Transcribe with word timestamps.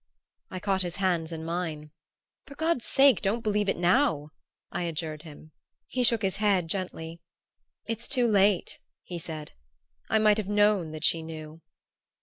I 0.49 0.59
caught 0.59 0.81
his 0.81 0.95
hands 0.95 1.31
in 1.31 1.45
mine. 1.45 1.91
"For 2.47 2.55
God's 2.55 2.85
sake 2.85 3.21
don't 3.21 3.43
believe 3.43 3.69
it 3.69 3.77
now!" 3.77 4.31
I 4.71 4.81
adjured 4.81 5.21
him. 5.21 5.51
He 5.85 6.01
shook 6.03 6.23
his 6.23 6.37
head 6.37 6.67
gently. 6.67 7.21
"It's 7.85 8.07
too 8.07 8.25
late," 8.27 8.79
he 9.03 9.19
said. 9.19 9.51
"I 10.09 10.17
might 10.17 10.37
have 10.37 10.49
known 10.49 10.89
that 10.89 11.03
she 11.05 11.21
knew." 11.21 11.61